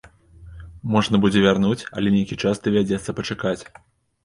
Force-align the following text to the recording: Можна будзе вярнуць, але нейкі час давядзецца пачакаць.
Можна 0.95 1.19
будзе 1.25 1.43
вярнуць, 1.43 1.87
але 1.99 2.15
нейкі 2.17 2.39
час 2.47 2.65
давядзецца 2.67 3.17
пачакаць. 3.23 3.57